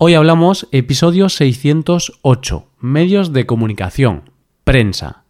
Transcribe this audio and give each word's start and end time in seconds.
Hoy 0.00 0.14
hablamos 0.14 0.68
episodio 0.70 1.28
608, 1.28 2.68
medios 2.78 3.32
de 3.32 3.46
comunicación, 3.46 4.30
prensa. 4.62 5.24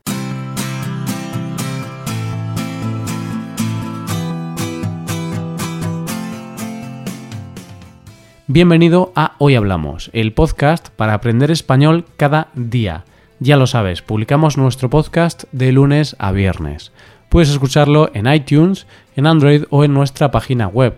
Bienvenido 8.46 9.10
a 9.16 9.36
Hoy 9.38 9.54
Hablamos, 9.54 10.10
el 10.12 10.34
podcast 10.34 10.90
para 10.90 11.14
aprender 11.14 11.50
español 11.50 12.04
cada 12.18 12.48
día. 12.52 13.06
Ya 13.40 13.56
lo 13.56 13.66
sabes, 13.66 14.02
publicamos 14.02 14.58
nuestro 14.58 14.90
podcast 14.90 15.44
de 15.50 15.72
lunes 15.72 16.14
a 16.18 16.30
viernes. 16.30 16.92
Puedes 17.30 17.48
escucharlo 17.48 18.10
en 18.12 18.30
iTunes, 18.30 18.86
en 19.16 19.26
Android 19.26 19.64
o 19.70 19.82
en 19.84 19.94
nuestra 19.94 20.30
página 20.30 20.68
web 20.68 20.94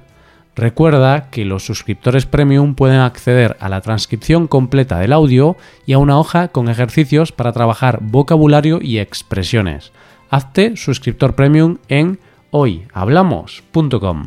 Recuerda 0.56 1.30
que 1.30 1.44
los 1.44 1.64
suscriptores 1.64 2.26
premium 2.26 2.74
pueden 2.74 3.00
acceder 3.00 3.56
a 3.60 3.68
la 3.68 3.80
transcripción 3.80 4.48
completa 4.48 4.98
del 4.98 5.12
audio 5.12 5.56
y 5.86 5.92
a 5.92 5.98
una 5.98 6.18
hoja 6.18 6.48
con 6.48 6.68
ejercicios 6.68 7.32
para 7.32 7.52
trabajar 7.52 8.00
vocabulario 8.02 8.80
y 8.82 8.98
expresiones. 8.98 9.92
Hazte 10.28 10.76
suscriptor 10.76 11.34
premium 11.34 11.78
en 11.88 12.18
hoyhablamos.com. 12.50 14.26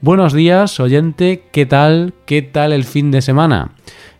Buenos 0.00 0.32
días, 0.32 0.80
oyente, 0.80 1.44
¿qué 1.52 1.66
tal? 1.66 2.14
¿Qué 2.26 2.42
tal 2.42 2.72
el 2.72 2.84
fin 2.84 3.10
de 3.10 3.22
semana? 3.22 3.72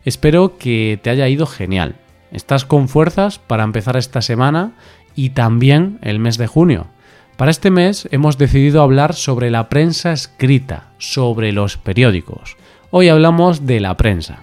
Espero 0.05 0.56
que 0.58 1.00
te 1.02 1.10
haya 1.10 1.28
ido 1.28 1.46
genial. 1.46 1.96
¿Estás 2.32 2.64
con 2.64 2.88
fuerzas 2.88 3.38
para 3.38 3.64
empezar 3.64 3.96
esta 3.96 4.22
semana 4.22 4.72
y 5.14 5.30
también 5.30 5.98
el 6.02 6.19
mes 6.20 6.38
de 6.38 6.46
junio? 6.46 6.86
Para 7.40 7.52
este 7.52 7.70
mes 7.70 8.06
hemos 8.10 8.36
decidido 8.36 8.82
hablar 8.82 9.14
sobre 9.14 9.50
la 9.50 9.70
prensa 9.70 10.12
escrita, 10.12 10.92
sobre 10.98 11.52
los 11.52 11.78
periódicos. 11.78 12.58
Hoy 12.90 13.08
hablamos 13.08 13.64
de 13.64 13.80
la 13.80 13.96
prensa. 13.96 14.40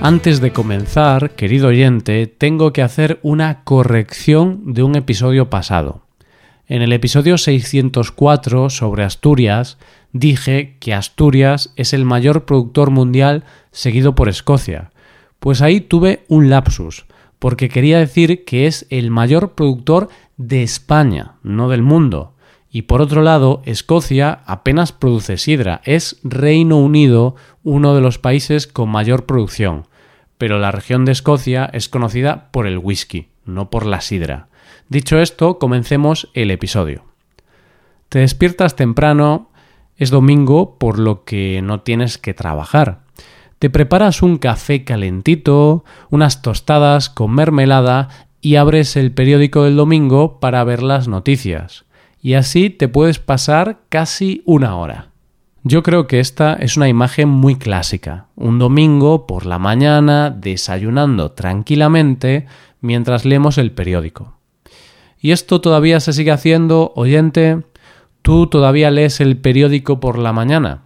Antes 0.00 0.40
de 0.40 0.54
comenzar, 0.54 1.32
querido 1.32 1.68
oyente, 1.68 2.26
tengo 2.26 2.72
que 2.72 2.80
hacer 2.80 3.20
una 3.22 3.64
corrección 3.64 4.72
de 4.72 4.82
un 4.82 4.96
episodio 4.96 5.50
pasado. 5.50 6.06
En 6.66 6.80
el 6.80 6.94
episodio 6.94 7.36
604 7.36 8.70
sobre 8.70 9.04
Asturias 9.04 9.76
dije 10.14 10.78
que 10.80 10.94
Asturias 10.94 11.74
es 11.76 11.92
el 11.92 12.06
mayor 12.06 12.46
productor 12.46 12.90
mundial 12.90 13.44
seguido 13.72 14.14
por 14.14 14.30
Escocia. 14.30 14.90
Pues 15.38 15.60
ahí 15.60 15.82
tuve 15.82 16.24
un 16.28 16.48
lapsus 16.48 17.04
porque 17.38 17.68
quería 17.68 17.98
decir 17.98 18.44
que 18.44 18.66
es 18.66 18.86
el 18.90 19.10
mayor 19.10 19.52
productor 19.52 20.08
de 20.36 20.62
España, 20.62 21.34
no 21.42 21.68
del 21.68 21.82
mundo. 21.82 22.34
Y 22.70 22.82
por 22.82 23.00
otro 23.00 23.22
lado, 23.22 23.62
Escocia 23.64 24.40
apenas 24.46 24.92
produce 24.92 25.38
sidra, 25.38 25.80
es 25.84 26.18
Reino 26.22 26.78
Unido 26.78 27.36
uno 27.62 27.94
de 27.94 28.00
los 28.00 28.18
países 28.18 28.66
con 28.66 28.90
mayor 28.90 29.24
producción, 29.24 29.86
pero 30.38 30.58
la 30.58 30.72
región 30.72 31.04
de 31.04 31.12
Escocia 31.12 31.70
es 31.72 31.88
conocida 31.88 32.50
por 32.50 32.66
el 32.66 32.78
whisky, 32.78 33.28
no 33.44 33.70
por 33.70 33.86
la 33.86 34.00
sidra. 34.00 34.48
Dicho 34.88 35.18
esto, 35.18 35.58
comencemos 35.58 36.28
el 36.34 36.50
episodio. 36.50 37.04
Te 38.08 38.20
despiertas 38.20 38.76
temprano, 38.76 39.50
es 39.96 40.10
domingo, 40.10 40.76
por 40.78 40.98
lo 40.98 41.24
que 41.24 41.62
no 41.62 41.80
tienes 41.80 42.18
que 42.18 42.34
trabajar 42.34 43.05
te 43.58 43.70
preparas 43.70 44.22
un 44.22 44.36
café 44.36 44.84
calentito, 44.84 45.84
unas 46.10 46.42
tostadas 46.42 47.08
con 47.08 47.34
mermelada 47.34 48.08
y 48.40 48.56
abres 48.56 48.96
el 48.96 49.12
periódico 49.12 49.64
del 49.64 49.76
domingo 49.76 50.40
para 50.40 50.62
ver 50.64 50.82
las 50.82 51.08
noticias. 51.08 51.84
Y 52.20 52.34
así 52.34 52.70
te 52.70 52.88
puedes 52.88 53.18
pasar 53.18 53.80
casi 53.88 54.42
una 54.44 54.76
hora. 54.76 55.10
Yo 55.62 55.82
creo 55.82 56.06
que 56.06 56.20
esta 56.20 56.54
es 56.54 56.76
una 56.76 56.88
imagen 56.88 57.28
muy 57.28 57.56
clásica. 57.56 58.26
Un 58.36 58.58
domingo 58.58 59.26
por 59.26 59.46
la 59.46 59.58
mañana 59.58 60.30
desayunando 60.30 61.32
tranquilamente 61.32 62.46
mientras 62.80 63.24
leemos 63.24 63.58
el 63.58 63.72
periódico. 63.72 64.36
¿Y 65.20 65.32
esto 65.32 65.60
todavía 65.60 65.98
se 65.98 66.12
sigue 66.12 66.30
haciendo, 66.30 66.92
oyente? 66.94 67.62
¿Tú 68.22 68.46
todavía 68.46 68.92
lees 68.92 69.20
el 69.20 69.38
periódico 69.38 69.98
por 69.98 70.18
la 70.18 70.32
mañana? 70.32 70.85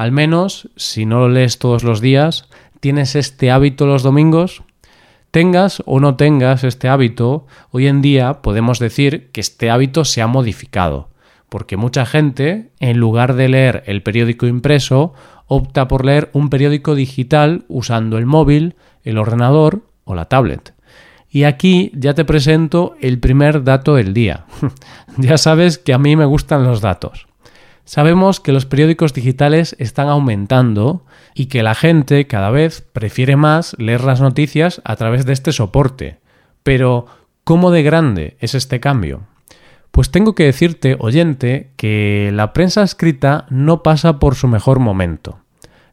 Al 0.00 0.12
menos, 0.12 0.70
si 0.76 1.04
no 1.04 1.18
lo 1.18 1.28
lees 1.28 1.58
todos 1.58 1.84
los 1.84 2.00
días, 2.00 2.48
tienes 2.80 3.16
este 3.16 3.50
hábito 3.50 3.84
los 3.84 4.02
domingos. 4.02 4.62
Tengas 5.30 5.82
o 5.84 6.00
no 6.00 6.16
tengas 6.16 6.64
este 6.64 6.88
hábito, 6.88 7.46
hoy 7.70 7.86
en 7.86 8.00
día 8.00 8.40
podemos 8.40 8.78
decir 8.78 9.28
que 9.30 9.42
este 9.42 9.68
hábito 9.68 10.06
se 10.06 10.22
ha 10.22 10.26
modificado, 10.26 11.10
porque 11.50 11.76
mucha 11.76 12.06
gente, 12.06 12.70
en 12.80 12.96
lugar 12.96 13.34
de 13.34 13.50
leer 13.50 13.82
el 13.84 14.02
periódico 14.02 14.46
impreso, 14.46 15.12
opta 15.46 15.86
por 15.86 16.06
leer 16.06 16.30
un 16.32 16.48
periódico 16.48 16.94
digital 16.94 17.66
usando 17.68 18.16
el 18.16 18.24
móvil, 18.24 18.76
el 19.04 19.18
ordenador 19.18 19.82
o 20.04 20.14
la 20.14 20.30
tablet. 20.30 20.72
Y 21.28 21.44
aquí 21.44 21.92
ya 21.94 22.14
te 22.14 22.24
presento 22.24 22.96
el 23.02 23.20
primer 23.20 23.64
dato 23.64 23.96
del 23.96 24.14
día. 24.14 24.46
ya 25.18 25.36
sabes 25.36 25.76
que 25.76 25.92
a 25.92 25.98
mí 25.98 26.16
me 26.16 26.24
gustan 26.24 26.64
los 26.64 26.80
datos. 26.80 27.26
Sabemos 27.90 28.38
que 28.38 28.52
los 28.52 28.66
periódicos 28.66 29.14
digitales 29.14 29.74
están 29.80 30.06
aumentando 30.06 31.04
y 31.34 31.46
que 31.46 31.64
la 31.64 31.74
gente 31.74 32.28
cada 32.28 32.50
vez 32.50 32.82
prefiere 32.92 33.34
más 33.34 33.74
leer 33.80 34.04
las 34.04 34.20
noticias 34.20 34.80
a 34.84 34.94
través 34.94 35.26
de 35.26 35.32
este 35.32 35.50
soporte. 35.50 36.20
Pero, 36.62 37.06
¿cómo 37.42 37.72
de 37.72 37.82
grande 37.82 38.36
es 38.38 38.54
este 38.54 38.78
cambio? 38.78 39.22
Pues 39.90 40.12
tengo 40.12 40.36
que 40.36 40.44
decirte, 40.44 40.98
oyente, 41.00 41.72
que 41.76 42.30
la 42.32 42.52
prensa 42.52 42.84
escrita 42.84 43.46
no 43.50 43.82
pasa 43.82 44.20
por 44.20 44.36
su 44.36 44.46
mejor 44.46 44.78
momento. 44.78 45.40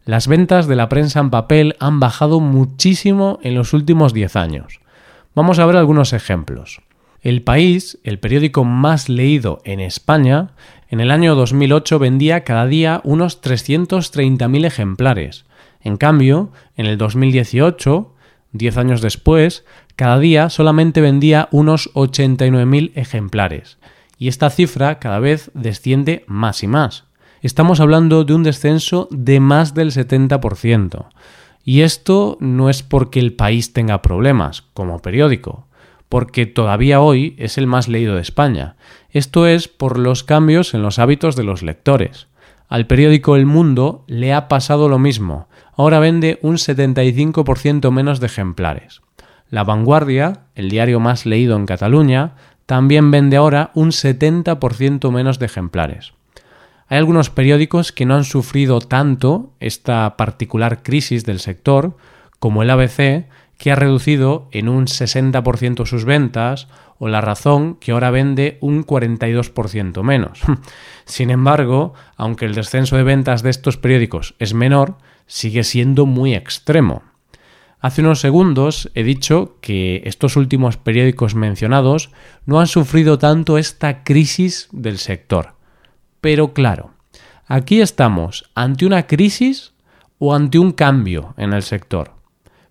Las 0.06 0.28
ventas 0.28 0.68
de 0.68 0.76
la 0.76 0.90
prensa 0.90 1.20
en 1.20 1.32
papel 1.32 1.76
han 1.80 2.00
bajado 2.00 2.40
muchísimo 2.40 3.40
en 3.42 3.56
los 3.56 3.74
últimos 3.74 4.14
10 4.14 4.36
años. 4.36 4.82
Vamos 5.34 5.58
a 5.58 5.66
ver 5.66 5.78
algunos 5.78 6.14
ejemplos. 6.14 6.80
El 7.22 7.42
País, 7.42 7.98
el 8.04 8.20
periódico 8.20 8.64
más 8.64 9.10
leído 9.10 9.60
en 9.66 9.80
España, 9.80 10.52
en 10.90 11.00
el 11.00 11.12
año 11.12 11.36
2008 11.36 12.00
vendía 12.00 12.44
cada 12.44 12.66
día 12.66 13.02
unos 13.04 13.42
330.000 13.42 14.66
ejemplares. 14.66 15.46
En 15.82 15.98
cambio, 15.98 16.52
en 16.76 16.86
el 16.86 16.98
2018, 16.98 18.14
10 18.54 18.78
años 18.78 19.02
después, 19.02 19.66
cada 19.96 20.20
día 20.20 20.50
solamente 20.50 21.02
vendía 21.02 21.50
unos 21.52 21.94
89.000 21.94 22.92
ejemplares. 22.96 23.78
Y 24.18 24.28
esta 24.28 24.50
cifra 24.50 25.00
cada 25.00 25.20
vez 25.20 25.52
desciende 25.54 26.24
más 26.28 26.64
y 26.64 26.68
más. 26.68 27.06
Estamos 27.42 27.80
hablando 27.80 28.24
de 28.24 28.34
un 28.34 28.44
descenso 28.44 29.08
de 29.12 29.40
más 29.40 29.74
del 29.74 29.92
70%. 29.92 31.06
Y 31.64 31.82
esto 31.82 32.38
no 32.40 32.70
es 32.70 32.82
porque 32.82 33.20
el 33.20 33.34
país 33.34 33.74
tenga 33.74 34.02
problemas, 34.02 34.64
como 34.74 35.00
periódico, 35.02 35.68
porque 36.10 36.46
todavía 36.46 37.02
hoy 37.02 37.36
es 37.38 37.58
el 37.58 37.68
más 37.68 37.88
leído 37.88 38.16
de 38.16 38.22
España. 38.22 38.76
Esto 39.18 39.48
es 39.48 39.68
por 39.68 39.98
los 39.98 40.24
cambios 40.24 40.76
en 40.76 40.84
los 40.84 41.00
hábitos 41.00 41.36
de 41.36 41.44
los 41.44 41.64
lectores. 41.64 42.28
Al 42.70 42.86
periódico 42.86 43.36
El 43.36 43.48
Mundo 43.48 44.04
le 44.06 44.32
ha 44.32 44.48
pasado 44.48 44.90
lo 44.90 45.00
mismo. 45.00 45.48
Ahora 45.76 45.98
vende 45.98 46.38
un 46.44 46.58
75% 46.58 47.90
menos 47.90 48.20
de 48.20 48.28
ejemplares. 48.28 49.02
La 49.50 49.64
Vanguardia, 49.64 50.42
el 50.54 50.70
diario 50.70 51.00
más 51.00 51.26
leído 51.26 51.56
en 51.56 51.66
Cataluña, 51.66 52.36
también 52.68 53.10
vende 53.10 53.38
ahora 53.38 53.72
un 53.74 53.90
70% 53.90 55.12
menos 55.12 55.40
de 55.40 55.48
ejemplares. 55.48 56.14
Hay 56.88 57.00
algunos 57.00 57.32
periódicos 57.32 57.92
que 57.92 58.06
no 58.06 58.14
han 58.14 58.24
sufrido 58.24 58.82
tanto 58.82 59.50
esta 59.60 60.16
particular 60.16 60.84
crisis 60.84 61.26
del 61.26 61.40
sector, 61.40 61.98
como 62.38 62.62
el 62.62 62.70
ABC, 62.70 63.26
que 63.58 63.72
ha 63.72 63.76
reducido 63.76 64.48
en 64.52 64.70
un 64.70 64.86
60% 64.86 65.86
sus 65.86 66.06
ventas, 66.06 66.68
o 67.00 67.08
La 67.08 67.22
Razón, 67.22 67.76
que 67.76 67.92
ahora 67.92 68.12
vende 68.12 68.58
un 68.62 68.86
42% 68.86 70.04
menos. 70.04 70.42
Sin 71.06 71.30
embargo, 71.30 71.94
aunque 72.16 72.46
el 72.46 72.56
descenso 72.56 72.98
de 72.98 73.04
ventas 73.04 73.44
de 73.44 73.50
estos 73.50 73.78
periódicos 73.78 74.36
es 74.40 74.54
menor, 74.54 74.98
sigue 75.26 75.64
siendo 75.64 76.06
muy 76.06 76.34
extremo. 76.34 77.04
Hace 77.80 78.02
unos 78.02 78.20
segundos 78.20 78.90
he 78.96 79.04
dicho 79.04 79.58
que 79.62 80.02
estos 80.06 80.36
últimos 80.36 80.78
periódicos 80.78 81.36
mencionados 81.36 82.10
no 82.46 82.60
han 82.60 82.68
sufrido 82.68 83.20
tanto 83.20 83.60
esta 83.60 84.04
crisis 84.04 84.68
del 84.72 84.98
sector. 84.98 85.54
Pero 86.20 86.54
claro, 86.54 86.92
aquí 87.46 87.82
estamos 87.82 88.50
ante 88.56 88.88
una 88.88 89.06
crisis 89.06 89.74
o 90.18 90.34
ante 90.34 90.58
un 90.58 90.72
cambio 90.72 91.36
en 91.38 91.54
el 91.54 91.62
sector. 91.62 92.17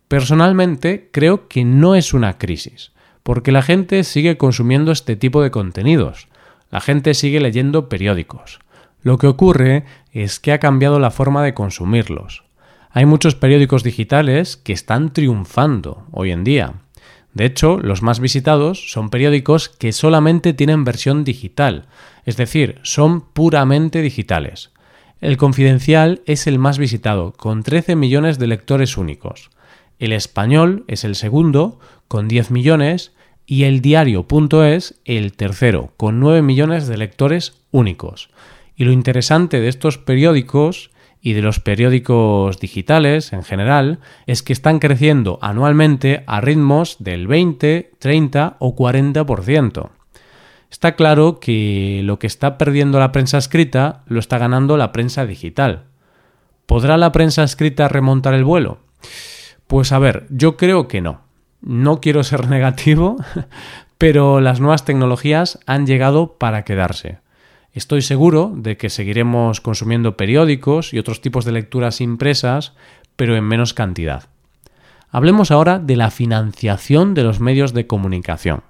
Personalmente 0.08 1.08
creo 1.12 1.48
que 1.48 1.64
no 1.64 1.94
es 1.94 2.14
una 2.14 2.38
crisis, 2.38 2.92
porque 3.22 3.50
la 3.50 3.62
gente 3.62 4.04
sigue 4.04 4.36
consumiendo 4.36 4.92
este 4.92 5.16
tipo 5.16 5.42
de 5.42 5.50
contenidos, 5.50 6.28
la 6.70 6.80
gente 6.80 7.14
sigue 7.14 7.40
leyendo 7.40 7.88
periódicos. 7.88 8.60
Lo 9.02 9.18
que 9.18 9.26
ocurre 9.26 9.84
es 10.12 10.40
que 10.40 10.52
ha 10.52 10.60
cambiado 10.60 11.00
la 11.00 11.10
forma 11.10 11.42
de 11.42 11.54
consumirlos. 11.54 12.44
Hay 12.90 13.04
muchos 13.04 13.34
periódicos 13.34 13.82
digitales 13.82 14.56
que 14.56 14.72
están 14.72 15.12
triunfando 15.12 16.06
hoy 16.12 16.30
en 16.30 16.44
día. 16.44 16.74
De 17.34 17.44
hecho, 17.44 17.78
los 17.78 18.02
más 18.02 18.20
visitados 18.20 18.90
son 18.90 19.10
periódicos 19.10 19.68
que 19.68 19.92
solamente 19.92 20.54
tienen 20.54 20.84
versión 20.84 21.22
digital, 21.24 21.86
es 22.24 22.36
decir, 22.36 22.80
son 22.82 23.20
puramente 23.20 24.02
digitales. 24.02 24.70
El 25.20 25.36
Confidencial 25.36 26.22
es 26.26 26.46
el 26.46 26.58
más 26.58 26.78
visitado, 26.78 27.32
con 27.32 27.62
13 27.62 27.96
millones 27.96 28.38
de 28.38 28.46
lectores 28.46 28.96
únicos. 28.96 29.50
El 29.98 30.12
Español 30.12 30.84
es 30.88 31.04
el 31.04 31.14
segundo, 31.14 31.78
con 32.08 32.28
10 32.28 32.50
millones, 32.50 33.12
y 33.46 33.64
el 33.64 33.80
Diario.es 33.80 35.00
el 35.04 35.32
tercero, 35.32 35.92
con 35.96 36.20
9 36.20 36.42
millones 36.42 36.88
de 36.88 36.96
lectores 36.96 37.62
únicos. 37.70 38.28
Y 38.74 38.84
lo 38.84 38.92
interesante 38.92 39.60
de 39.60 39.68
estos 39.68 39.98
periódicos 39.98 40.90
y 41.22 41.32
de 41.32 41.42
los 41.42 41.60
periódicos 41.60 42.60
digitales 42.60 43.32
en 43.32 43.42
general 43.42 44.00
es 44.26 44.42
que 44.42 44.52
están 44.52 44.78
creciendo 44.78 45.38
anualmente 45.40 46.24
a 46.26 46.40
ritmos 46.40 46.96
del 46.98 47.26
20, 47.26 47.92
30 47.98 48.56
o 48.58 48.76
40%. 48.76 49.90
Está 50.70 50.94
claro 50.94 51.40
que 51.40 52.00
lo 52.04 52.18
que 52.18 52.26
está 52.26 52.58
perdiendo 52.58 52.98
la 52.98 53.12
prensa 53.12 53.38
escrita 53.38 54.02
lo 54.06 54.20
está 54.20 54.38
ganando 54.38 54.76
la 54.76 54.92
prensa 54.92 55.24
digital. 55.24 55.84
¿Podrá 56.66 56.96
la 56.96 57.12
prensa 57.12 57.44
escrita 57.44 57.88
remontar 57.88 58.34
el 58.34 58.44
vuelo? 58.44 58.78
Pues 59.66 59.92
a 59.92 59.98
ver, 59.98 60.26
yo 60.30 60.56
creo 60.56 60.88
que 60.88 61.00
no. 61.00 61.20
No 61.60 62.00
quiero 62.00 62.22
ser 62.22 62.48
negativo, 62.48 63.16
pero 63.98 64.40
las 64.40 64.60
nuevas 64.60 64.84
tecnologías 64.84 65.58
han 65.66 65.86
llegado 65.86 66.34
para 66.38 66.64
quedarse. 66.64 67.18
Estoy 67.72 68.00
seguro 68.00 68.52
de 68.54 68.76
que 68.76 68.88
seguiremos 68.88 69.60
consumiendo 69.60 70.16
periódicos 70.16 70.94
y 70.94 70.98
otros 70.98 71.20
tipos 71.20 71.44
de 71.44 71.52
lecturas 71.52 72.00
impresas, 72.00 72.72
pero 73.16 73.36
en 73.36 73.44
menos 73.44 73.74
cantidad. 73.74 74.24
Hablemos 75.10 75.50
ahora 75.50 75.78
de 75.78 75.96
la 75.96 76.10
financiación 76.10 77.14
de 77.14 77.22
los 77.22 77.40
medios 77.40 77.74
de 77.74 77.86
comunicación. 77.86 78.62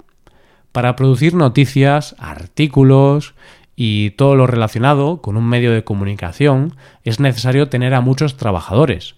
Para 0.72 0.96
producir 0.96 1.34
noticias, 1.34 2.14
artículos 2.18 3.34
y 3.76 4.10
todo 4.10 4.36
lo 4.36 4.46
relacionado 4.46 5.22
con 5.22 5.36
un 5.36 5.48
medio 5.48 5.72
de 5.72 5.84
comunicación 5.84 6.74
es 7.04 7.20
necesario 7.20 7.68
tener 7.68 7.94
a 7.94 8.00
muchos 8.00 8.36
trabajadores. 8.36 9.16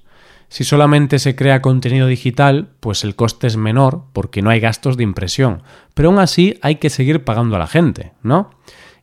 Si 0.48 0.64
solamente 0.64 1.18
se 1.18 1.36
crea 1.36 1.60
contenido 1.60 2.06
digital, 2.06 2.70
pues 2.80 3.04
el 3.04 3.14
coste 3.16 3.46
es 3.46 3.56
menor 3.56 4.04
porque 4.12 4.40
no 4.40 4.50
hay 4.50 4.60
gastos 4.60 4.96
de 4.96 5.02
impresión, 5.02 5.62
pero 5.94 6.08
aún 6.08 6.18
así 6.18 6.58
hay 6.62 6.76
que 6.76 6.90
seguir 6.90 7.24
pagando 7.24 7.56
a 7.56 7.58
la 7.58 7.66
gente, 7.66 8.12
¿no? 8.22 8.50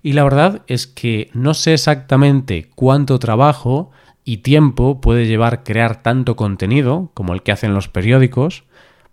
Y 0.02 0.14
la 0.14 0.24
verdad 0.24 0.64
es 0.68 0.88
que 0.88 1.30
no 1.34 1.54
sé 1.54 1.74
exactamente 1.74 2.70
cuánto 2.76 3.20
trabajo 3.20 3.92
y 4.24 4.38
tiempo 4.38 5.02
puede 5.02 5.28
llevar 5.28 5.64
crear 5.64 6.02
tanto 6.02 6.36
contenido 6.36 7.12
como 7.14 7.34
el 7.34 7.44
que 7.44 7.52
hacen 7.52 7.74
los 7.74 7.88
periódicos, 7.88 8.64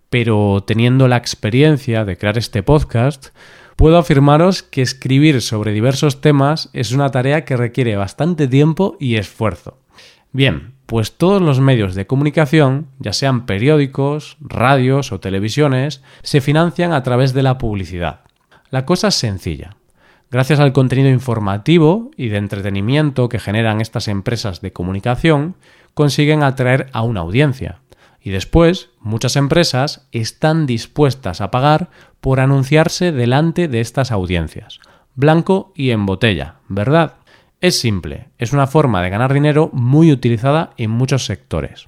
pero 0.09 0.63
teniendo 0.67 1.09
la 1.09 1.17
experiencia 1.17 2.05
de 2.05 2.17
crear 2.17 2.39
este 2.39 2.63
podcast, 2.63 3.29
puedo 3.77 3.99
afirmaros 3.99 4.63
que 4.63 4.83
escribir 4.83 5.41
sobre 5.43 5.73
diversos 5.73 6.21
temas 6.21 6.71
es 6.73 6.93
una 6.93 7.11
tarea 7.11 7.45
que 7.45 7.57
requiere 7.57 7.97
bastante 7.97 8.47
tiempo 8.47 8.97
y 9.01 9.17
esfuerzo. 9.17 9.79
Bien, 10.33 10.75
pues 10.87 11.17
todos 11.17 11.41
los 11.41 11.61
medios 11.61 11.95
de 11.95 12.07
comunicación, 12.07 12.89
ya 12.99 13.13
sean 13.13 13.47
periódicos, 13.47 14.37
radios 14.41 15.13
o 15.13 15.21
televisiones, 15.21 16.03
se 16.23 16.41
financian 16.41 16.93
a 16.93 17.03
través 17.03 17.33
de 17.33 17.43
la 17.43 17.59
publicidad. 17.59 18.21
La 18.71 18.85
cosa 18.85 19.09
es 19.09 19.15
sencilla. 19.15 19.77
Gracias 20.31 20.61
al 20.61 20.73
contenido 20.73 21.11
informativo 21.11 22.11
y 22.17 22.29
de 22.29 22.39
entretenimiento 22.39 23.29
que 23.29 23.39
generan 23.39 23.81
estas 23.81 24.09
empresas 24.09 24.63
de 24.63 24.73
comunicación, 24.73 25.57
consiguen 25.95 26.43
atraer 26.43 26.89
a 26.93 27.03
una 27.03 27.21
audiencia. 27.21 27.81
Y 28.23 28.31
después, 28.31 28.91
muchas 29.01 29.37
empresas 29.37 30.09
están 30.13 30.65
dispuestas 30.65 31.41
a 31.41 31.51
pagar 31.51 31.91
por 32.21 32.41
anunciarse 32.41 33.13
delante 33.13 33.69
de 33.69 33.81
estas 33.81 34.11
audiencias. 34.11 34.81
Blanco 35.15 35.73
y 35.75 35.91
en 35.91 36.07
botella, 36.07 36.55
¿verdad? 36.69 37.17
Es 37.63 37.79
simple, 37.79 38.27
es 38.39 38.53
una 38.53 38.67
forma 38.67 39.01
de 39.03 39.11
ganar 39.11 39.33
dinero 39.33 39.71
muy 39.73 40.11
utilizada 40.11 40.73
en 40.79 40.91
muchos 40.91 41.27
sectores. 41.27 41.87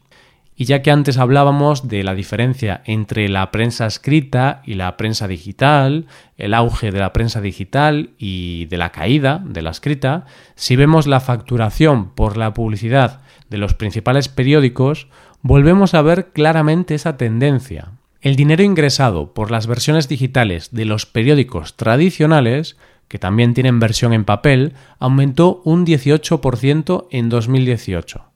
Y 0.54 0.66
ya 0.66 0.82
que 0.82 0.92
antes 0.92 1.18
hablábamos 1.18 1.88
de 1.88 2.04
la 2.04 2.14
diferencia 2.14 2.80
entre 2.84 3.28
la 3.28 3.50
prensa 3.50 3.84
escrita 3.86 4.62
y 4.64 4.74
la 4.74 4.96
prensa 4.96 5.26
digital, 5.26 6.06
el 6.38 6.54
auge 6.54 6.92
de 6.92 7.00
la 7.00 7.12
prensa 7.12 7.40
digital 7.40 8.10
y 8.18 8.66
de 8.66 8.76
la 8.76 8.92
caída 8.92 9.42
de 9.44 9.62
la 9.62 9.70
escrita, 9.72 10.26
si 10.54 10.76
vemos 10.76 11.08
la 11.08 11.18
facturación 11.18 12.10
por 12.10 12.36
la 12.36 12.54
publicidad 12.54 13.22
de 13.50 13.58
los 13.58 13.74
principales 13.74 14.28
periódicos, 14.28 15.08
volvemos 15.42 15.94
a 15.94 16.02
ver 16.02 16.28
claramente 16.28 16.94
esa 16.94 17.16
tendencia. 17.16 17.90
El 18.20 18.36
dinero 18.36 18.62
ingresado 18.62 19.34
por 19.34 19.50
las 19.50 19.66
versiones 19.66 20.08
digitales 20.08 20.70
de 20.70 20.84
los 20.84 21.04
periódicos 21.04 21.76
tradicionales, 21.76 22.76
que 23.14 23.20
también 23.20 23.54
tienen 23.54 23.78
versión 23.78 24.12
en 24.12 24.24
papel, 24.24 24.72
aumentó 24.98 25.62
un 25.64 25.86
18% 25.86 27.06
en 27.12 27.28
2018 27.28 28.34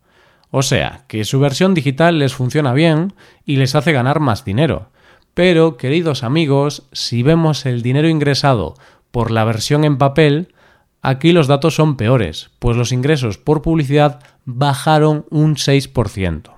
o 0.51 0.63
sea, 0.63 1.05
que 1.09 1.25
su 1.25 1.41
versión 1.41 1.75
digital 1.75 2.19
les 2.19 2.35
funciona 2.35 2.73
bien 2.73 3.13
y 3.45 3.57
les 3.57 3.75
hace 3.75 3.93
ganar 3.93 4.21
más 4.21 4.45
dinero. 4.45 4.91
Pero, 5.35 5.77
queridos 5.77 6.25
amigos, 6.25 6.89
si 6.93 7.23
vemos 7.23 7.67
el 7.67 7.83
dinero 7.83 8.09
ingresado 8.09 8.75
por 9.11 9.31
la 9.31 9.45
versión 9.45 9.85
en 9.85 9.99
papel, 9.99 10.55
aquí 11.03 11.33
los 11.33 11.47
datos 11.47 11.75
son 11.75 11.97
peores, 11.97 12.51
pues 12.59 12.77
los 12.77 12.93
ingresos 12.93 13.39
por 13.39 13.63
publicidad 13.63 14.21
bajaron 14.45 15.27
un 15.31 15.57
6%. 15.57 16.51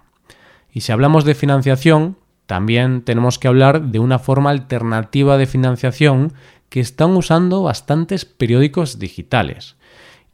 Y 0.73 0.83
si 0.83 0.93
hablamos 0.93 1.25
de 1.25 1.35
financiación, 1.35 2.17
también 2.47 3.03
tenemos 3.03 3.39
que 3.39 3.49
hablar 3.49 3.83
de 3.83 3.99
una 3.99 4.19
forma 4.19 4.51
alternativa 4.51 5.37
de 5.37 5.47
financiación 5.47 6.33
que 6.71 6.81
están 6.81 7.11
usando 7.11 7.63
bastantes 7.63 8.25
periódicos 8.25 8.99
digitales. 8.99 9.77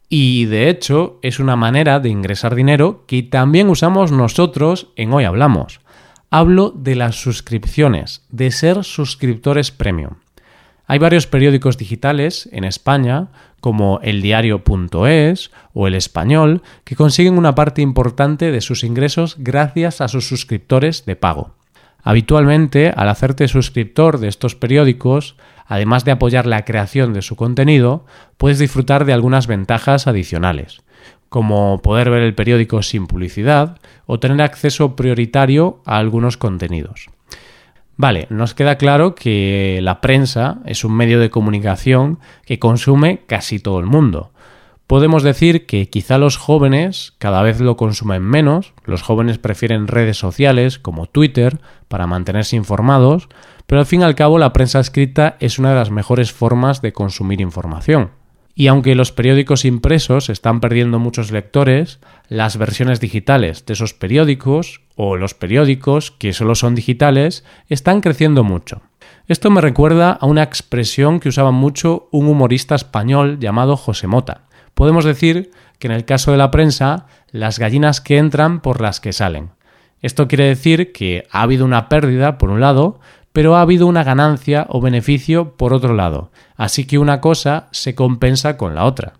Y 0.07 0.45
de 0.45 0.69
hecho 0.69 1.19
es 1.21 1.39
una 1.39 1.57
manera 1.57 1.99
de 1.99 2.09
ingresar 2.09 2.55
dinero 2.55 3.03
que 3.07 3.23
también 3.23 3.67
usamos 3.67 4.13
nosotros 4.13 4.87
en 4.95 5.11
Hoy 5.11 5.25
Hablamos. 5.25 5.81
Hablo 6.29 6.71
de 6.71 6.95
las 6.95 7.15
suscripciones, 7.15 8.25
de 8.29 8.51
ser 8.51 8.85
suscriptores 8.85 9.71
premium. 9.71 10.15
Hay 10.85 10.99
varios 10.99 11.27
periódicos 11.27 11.77
digitales 11.77 12.47
en 12.53 12.63
España, 12.63 13.27
como 13.59 13.99
el 14.03 14.21
diario.es 14.21 15.51
o 15.73 15.87
el 15.87 15.95
español, 15.95 16.61
que 16.85 16.95
consiguen 16.95 17.37
una 17.37 17.55
parte 17.55 17.81
importante 17.81 18.51
de 18.51 18.61
sus 18.61 18.85
ingresos 18.85 19.35
gracias 19.37 19.99
a 19.99 20.07
sus 20.07 20.27
suscriptores 20.27 21.05
de 21.05 21.17
pago. 21.17 21.55
Habitualmente, 22.03 22.93
al 22.95 23.09
hacerte 23.09 23.49
suscriptor 23.49 24.19
de 24.19 24.29
estos 24.29 24.55
periódicos, 24.55 25.35
además 25.67 26.05
de 26.05 26.11
apoyar 26.11 26.45
la 26.45 26.65
creación 26.65 27.13
de 27.13 27.21
su 27.21 27.35
contenido, 27.35 28.05
puedes 28.37 28.59
disfrutar 28.59 29.05
de 29.05 29.13
algunas 29.13 29.47
ventajas 29.47 30.07
adicionales, 30.07 30.81
como 31.29 31.81
poder 31.81 32.09
ver 32.09 32.23
el 32.23 32.35
periódico 32.35 32.81
sin 32.81 33.07
publicidad 33.07 33.77
o 34.05 34.19
tener 34.19 34.41
acceso 34.41 34.95
prioritario 34.95 35.81
a 35.85 35.97
algunos 35.97 36.37
contenidos. 36.37 37.09
Vale, 37.97 38.27
nos 38.29 38.53
queda 38.53 38.77
claro 38.77 39.15
que 39.15 39.79
la 39.81 40.01
prensa 40.01 40.59
es 40.65 40.83
un 40.83 40.95
medio 40.95 41.19
de 41.19 41.31
comunicación 41.31 42.19
que 42.45 42.59
consume 42.59 43.21
casi 43.25 43.59
todo 43.59 43.79
el 43.79 43.87
mundo, 43.87 44.31
Podemos 44.87 45.21
decir 45.21 45.65
que 45.65 45.89
quizá 45.89 46.17
los 46.17 46.37
jóvenes 46.37 47.13
cada 47.17 47.41
vez 47.41 47.59
lo 47.59 47.75
consumen 47.75 48.23
menos, 48.23 48.73
los 48.85 49.01
jóvenes 49.01 49.37
prefieren 49.37 49.87
redes 49.87 50.15
sociales 50.15 50.79
como 50.79 51.07
Twitter 51.07 51.59
para 51.89 52.07
mantenerse 52.07 52.55
informados, 52.55 53.27
pero 53.65 53.81
al 53.81 53.85
fin 53.85 53.99
y 53.99 54.03
al 54.05 54.15
cabo 54.15 54.39
la 54.39 54.53
prensa 54.53 54.79
escrita 54.79 55.35
es 55.41 55.59
una 55.59 55.71
de 55.71 55.75
las 55.75 55.91
mejores 55.91 56.31
formas 56.31 56.81
de 56.81 56.93
consumir 56.93 57.41
información. 57.41 58.11
Y 58.55 58.67
aunque 58.67 58.95
los 58.95 59.11
periódicos 59.11 59.65
impresos 59.65 60.29
están 60.29 60.61
perdiendo 60.61 60.99
muchos 60.99 61.31
lectores, 61.31 61.99
las 62.29 62.55
versiones 62.55 63.01
digitales 63.01 63.65
de 63.65 63.73
esos 63.73 63.93
periódicos 63.93 64.81
o 64.95 65.17
los 65.17 65.33
periódicos 65.33 66.11
que 66.11 66.31
solo 66.31 66.55
son 66.55 66.75
digitales 66.75 67.43
están 67.67 67.99
creciendo 67.99 68.45
mucho. 68.45 68.83
Esto 69.27 69.51
me 69.51 69.59
recuerda 69.59 70.11
a 70.13 70.25
una 70.25 70.43
expresión 70.43 71.19
que 71.19 71.27
usaba 71.27 71.51
mucho 71.51 72.07
un 72.13 72.27
humorista 72.27 72.73
español 72.73 73.37
llamado 73.39 73.75
José 73.75 74.07
Mota 74.07 74.46
Podemos 74.77 75.05
decir 75.05 75.49
que 75.79 75.87
en 75.87 75.93
el 75.93 76.05
caso 76.05 76.31
de 76.31 76.37
la 76.37 76.51
prensa, 76.51 77.07
las 77.31 77.57
gallinas 77.57 77.99
que 77.99 78.19
entran 78.19 78.61
por 78.61 78.79
las 78.79 78.99
que 78.99 79.11
salen. 79.11 79.49
Esto 80.03 80.27
quiere 80.27 80.43
decir 80.43 80.91
que 80.91 81.25
ha 81.31 81.41
habido 81.41 81.65
una 81.65 81.89
pérdida 81.89 82.37
por 82.37 82.51
un 82.51 82.61
lado, 82.61 82.99
pero 83.33 83.55
ha 83.55 83.61
habido 83.61 83.87
una 83.87 84.03
ganancia 84.03 84.67
o 84.69 84.79
beneficio 84.79 85.57
por 85.57 85.73
otro 85.73 85.95
lado, 85.95 86.29
así 86.57 86.85
que 86.85 86.99
una 86.99 87.21
cosa 87.21 87.69
se 87.71 87.95
compensa 87.95 88.55
con 88.55 88.75
la 88.75 88.85
otra. 88.85 89.13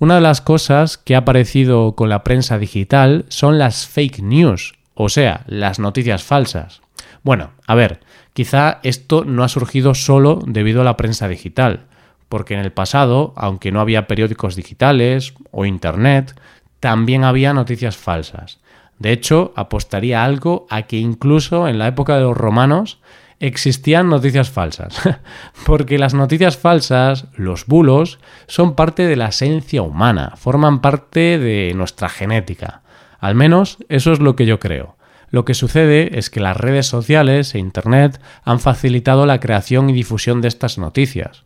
Una 0.00 0.16
de 0.16 0.22
las 0.22 0.40
cosas 0.40 0.98
que 0.98 1.14
ha 1.14 1.18
aparecido 1.18 1.94
con 1.94 2.08
la 2.08 2.24
prensa 2.24 2.58
digital 2.58 3.26
son 3.28 3.60
las 3.60 3.86
fake 3.86 4.22
news, 4.22 4.74
o 4.94 5.08
sea, 5.08 5.44
las 5.46 5.78
noticias 5.78 6.24
falsas. 6.24 6.80
Bueno, 7.22 7.52
a 7.68 7.76
ver, 7.76 8.00
quizá 8.32 8.80
esto 8.82 9.24
no 9.24 9.44
ha 9.44 9.48
surgido 9.48 9.94
solo 9.94 10.40
debido 10.44 10.80
a 10.80 10.84
la 10.84 10.96
prensa 10.96 11.28
digital 11.28 11.86
porque 12.30 12.54
en 12.54 12.60
el 12.60 12.72
pasado, 12.72 13.34
aunque 13.36 13.72
no 13.72 13.80
había 13.80 14.06
periódicos 14.06 14.54
digitales 14.54 15.34
o 15.50 15.66
Internet, 15.66 16.40
también 16.78 17.24
había 17.24 17.52
noticias 17.52 17.96
falsas. 17.96 18.60
De 19.00 19.10
hecho, 19.10 19.52
apostaría 19.56 20.24
algo 20.24 20.66
a 20.70 20.82
que 20.82 20.96
incluso 20.96 21.66
en 21.66 21.78
la 21.78 21.88
época 21.88 22.14
de 22.14 22.22
los 22.22 22.36
romanos 22.36 23.00
existían 23.40 24.08
noticias 24.08 24.48
falsas. 24.48 25.00
Porque 25.66 25.98
las 25.98 26.14
noticias 26.14 26.56
falsas, 26.56 27.26
los 27.34 27.66
bulos, 27.66 28.20
son 28.46 28.76
parte 28.76 29.06
de 29.06 29.16
la 29.16 29.28
esencia 29.28 29.82
humana, 29.82 30.34
forman 30.36 30.80
parte 30.80 31.38
de 31.38 31.72
nuestra 31.74 32.08
genética. 32.08 32.82
Al 33.18 33.34
menos 33.34 33.78
eso 33.88 34.12
es 34.12 34.20
lo 34.20 34.36
que 34.36 34.46
yo 34.46 34.60
creo. 34.60 34.96
Lo 35.30 35.44
que 35.44 35.54
sucede 35.54 36.16
es 36.18 36.30
que 36.30 36.40
las 36.40 36.56
redes 36.56 36.86
sociales 36.86 37.56
e 37.56 37.58
Internet 37.58 38.20
han 38.44 38.60
facilitado 38.60 39.26
la 39.26 39.40
creación 39.40 39.90
y 39.90 39.94
difusión 39.94 40.40
de 40.40 40.48
estas 40.48 40.78
noticias. 40.78 41.44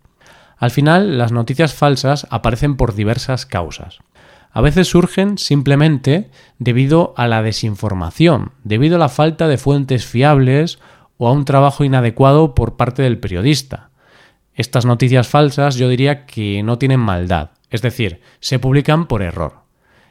Al 0.65 0.71
final, 0.71 1.19
las 1.19 1.31
noticias 1.31 1.75
falsas 1.75 2.27
aparecen 2.31 2.79
por 2.79 2.95
diversas 2.95 3.45
causas. 3.45 3.99
A 4.51 4.63
veces 4.63 4.89
surgen 4.89 5.37
simplemente 5.37 6.31
debido 6.59 7.13
a 7.19 7.29
la 7.29 7.43
desinformación, 7.43 8.53
debido 8.63 8.97
a 8.97 8.99
la 8.99 9.11
falta 9.11 9.47
de 9.47 9.59
fuentes 9.59 10.07
fiables 10.07 10.79
o 11.19 11.29
a 11.29 11.33
un 11.33 11.45
trabajo 11.45 11.85
inadecuado 11.85 12.55
por 12.55 12.79
parte 12.79 13.03
del 13.03 13.19
periodista. 13.19 13.91
Estas 14.55 14.87
noticias 14.87 15.29
falsas 15.29 15.75
yo 15.75 15.91
diría 15.91 16.25
que 16.25 16.63
no 16.63 16.79
tienen 16.79 17.01
maldad, 17.01 17.51
es 17.69 17.83
decir, 17.83 18.23
se 18.41 18.59
publican 18.59 19.07
por 19.07 19.21
error. 19.21 19.65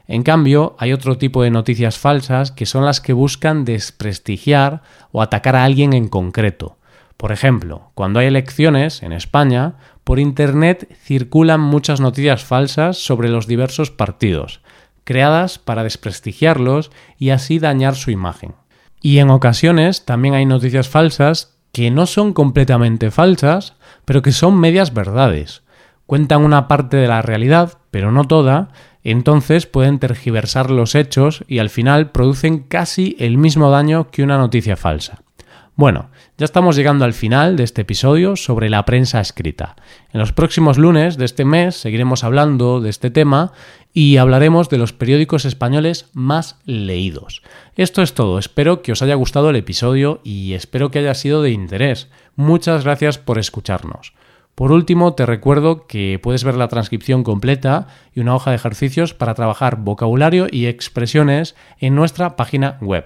En 0.05 0.21
cambio, 0.21 0.75
hay 0.77 0.93
otro 0.93 1.17
tipo 1.17 1.41
de 1.41 1.49
noticias 1.49 1.97
falsas 1.97 2.51
que 2.51 2.67
son 2.67 2.85
las 2.85 3.01
que 3.01 3.13
buscan 3.13 3.65
desprestigiar 3.65 4.83
o 5.11 5.23
atacar 5.23 5.55
a 5.55 5.63
alguien 5.63 5.93
en 5.93 6.09
concreto. 6.09 6.77
Por 7.17 7.31
ejemplo, 7.31 7.91
cuando 7.93 8.19
hay 8.19 8.27
elecciones 8.27 9.03
en 9.03 9.13
España, 9.13 9.75
por 10.03 10.19
Internet 10.19 10.95
circulan 11.03 11.61
muchas 11.61 12.01
noticias 12.01 12.43
falsas 12.43 12.97
sobre 12.97 13.29
los 13.29 13.47
diversos 13.47 13.91
partidos, 13.91 14.61
creadas 15.03 15.59
para 15.59 15.83
desprestigiarlos 15.83 16.91
y 17.17 17.29
así 17.29 17.59
dañar 17.59 17.95
su 17.95 18.11
imagen. 18.11 18.55
Y 19.01 19.19
en 19.19 19.29
ocasiones 19.29 20.05
también 20.05 20.33
hay 20.33 20.45
noticias 20.45 20.89
falsas 20.89 21.57
que 21.71 21.91
no 21.91 22.05
son 22.05 22.33
completamente 22.33 23.11
falsas, 23.11 23.75
pero 24.05 24.21
que 24.21 24.31
son 24.31 24.59
medias 24.59 24.93
verdades. 24.93 25.63
Cuentan 26.05 26.43
una 26.43 26.67
parte 26.67 26.97
de 26.97 27.07
la 27.07 27.21
realidad, 27.21 27.79
pero 27.89 28.11
no 28.11 28.25
toda, 28.25 28.69
entonces 29.03 29.65
pueden 29.65 29.99
tergiversar 29.99 30.69
los 30.69 30.95
hechos 30.95 31.43
y 31.47 31.59
al 31.59 31.69
final 31.69 32.11
producen 32.11 32.59
casi 32.59 33.15
el 33.19 33.37
mismo 33.37 33.69
daño 33.71 34.11
que 34.11 34.23
una 34.23 34.37
noticia 34.37 34.77
falsa. 34.77 35.22
Bueno, 35.75 36.11
ya 36.37 36.45
estamos 36.45 36.75
llegando 36.75 37.03
al 37.03 37.13
final 37.13 37.57
de 37.57 37.63
este 37.63 37.81
episodio 37.81 38.35
sobre 38.35 38.69
la 38.69 38.85
prensa 38.85 39.19
escrita. 39.19 39.75
En 40.11 40.19
los 40.19 40.31
próximos 40.31 40.77
lunes 40.77 41.17
de 41.17 41.25
este 41.25 41.45
mes 41.45 41.75
seguiremos 41.75 42.23
hablando 42.23 42.79
de 42.79 42.91
este 42.91 43.09
tema 43.09 43.53
y 43.91 44.17
hablaremos 44.17 44.69
de 44.69 44.77
los 44.77 44.93
periódicos 44.93 45.45
españoles 45.45 46.11
más 46.13 46.59
leídos. 46.65 47.41
Esto 47.75 48.03
es 48.03 48.13
todo, 48.13 48.37
espero 48.37 48.83
que 48.83 48.91
os 48.91 49.01
haya 49.01 49.15
gustado 49.15 49.49
el 49.49 49.55
episodio 49.55 50.21
y 50.23 50.53
espero 50.53 50.91
que 50.91 50.99
haya 50.99 51.15
sido 51.15 51.41
de 51.41 51.49
interés. 51.49 52.07
Muchas 52.35 52.83
gracias 52.83 53.17
por 53.17 53.39
escucharnos. 53.39 54.13
Por 54.53 54.71
último, 54.71 55.15
te 55.15 55.25
recuerdo 55.25 55.87
que 55.87 56.19
puedes 56.21 56.43
ver 56.43 56.53
la 56.53 56.67
transcripción 56.67 57.23
completa 57.23 57.87
y 58.13 58.19
una 58.19 58.35
hoja 58.35 58.51
de 58.51 58.57
ejercicios 58.57 59.15
para 59.15 59.33
trabajar 59.33 59.77
vocabulario 59.77 60.45
y 60.51 60.67
expresiones 60.67 61.55
en 61.79 61.95
nuestra 61.95 62.35
página 62.35 62.77
web 62.79 63.05